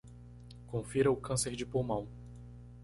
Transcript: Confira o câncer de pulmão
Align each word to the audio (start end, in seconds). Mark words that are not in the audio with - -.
Confira 0.65 1.11
o 1.11 1.15
câncer 1.15 1.55
de 1.55 1.63
pulmão 1.63 2.07